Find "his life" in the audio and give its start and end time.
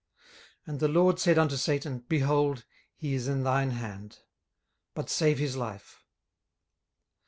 5.37-6.03